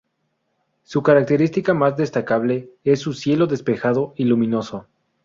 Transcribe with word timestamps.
Su 0.81 1.03
característica 1.03 1.75
más 1.75 1.95
destacable 1.95 2.71
es 2.83 2.99
su 3.01 3.13
cielo 3.13 3.45
despejado 3.45 4.15
y 4.17 4.23
luminoso. 4.23 4.87